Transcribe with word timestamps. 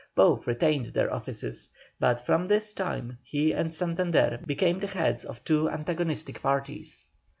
Both 0.15 0.47
retained 0.47 0.87
their 0.87 1.13
offices, 1.13 1.69
but 1.99 2.25
from 2.25 2.47
this 2.47 2.73
time 2.73 3.19
he 3.21 3.51
and 3.53 3.71
Santander 3.71 4.39
became 4.47 4.79
the 4.79 4.87
heads 4.87 5.23
of 5.23 5.43
two 5.43 5.69
antagonistic 5.69 6.41
parties. 6.41 7.05